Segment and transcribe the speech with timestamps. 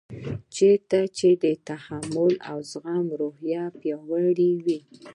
[0.55, 4.79] چېرته چې د تحمل او زغم روحیه پیاوړې وي.